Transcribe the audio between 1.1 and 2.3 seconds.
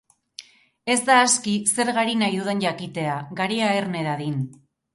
aski zer gari